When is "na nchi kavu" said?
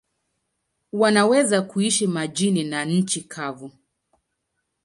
2.63-3.71